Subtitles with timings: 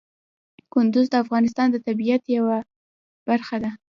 [0.73, 2.57] کندهار د افغانستان د طبیعت یوه
[3.29, 3.71] برخه ده.